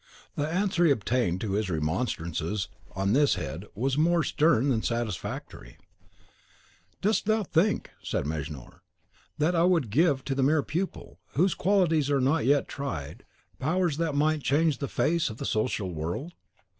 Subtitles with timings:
[0.33, 5.77] The answer he obtained to his remonstrances on this head was more stern than satisfactory:
[7.01, 8.81] "Dost thou think," said Mejnour,
[9.37, 13.25] "that I would give to the mere pupil, whose qualities are not yet tried,
[13.59, 16.33] powers that might change the face of the social world?